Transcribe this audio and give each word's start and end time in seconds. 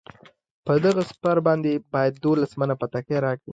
په 0.65 0.73
دغه 0.85 1.01
سپر 1.11 1.37
باندې 1.47 1.71
باید 1.93 2.13
دولس 2.25 2.51
منه 2.59 2.73
بتکۍ 2.81 3.17
راکړي. 3.25 3.49